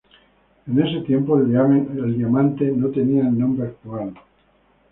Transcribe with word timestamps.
En 0.65 0.81
ese 0.81 1.05
tiempo 1.05 1.37
el 1.37 1.49
diamante 2.15 2.65
no 2.71 2.89
tenía 2.89 3.21
el 3.21 3.37
nombre 3.37 3.67
actual. 3.67 4.13